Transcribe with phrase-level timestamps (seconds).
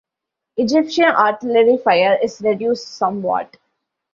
[0.57, 3.57] Egyptian artillery fire is reduced somewhat.